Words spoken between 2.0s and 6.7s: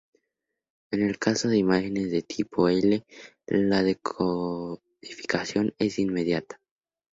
de tipo I, la decodificación es inmediata.